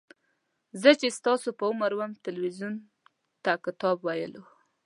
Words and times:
زه 0.81 0.89
چې 0.99 1.07
ستاسو 1.17 1.49
په 1.59 1.63
عمر 1.69 1.91
وم 1.95 2.11
تلویزیون 2.25 2.73
ته 3.43 3.51
کتاب 3.65 3.97
ویلو. 4.05 4.43